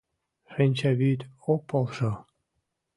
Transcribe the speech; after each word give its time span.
Шинчавӱд 0.53 1.21
ок 1.53 1.61
полшо... 1.69 2.11